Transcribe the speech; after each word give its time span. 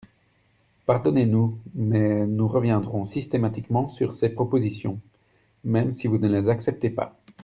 Pardonnez-nous, 0.87 1.59
mais 1.75 2.25
nous 2.25 2.47
reviendrons 2.47 3.05
systématiquement 3.05 3.87
sur 3.87 4.15
ces 4.15 4.29
propositions, 4.29 4.99
même 5.63 5.91
si 5.91 6.07
vous 6.07 6.17
ne 6.17 6.27
les 6.27 6.49
acceptez 6.49 6.89
pas. 6.89 7.21